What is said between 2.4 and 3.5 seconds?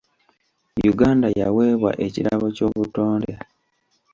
ky'obutonde.